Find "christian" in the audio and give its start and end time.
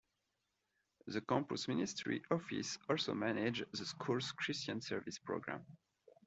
4.31-4.81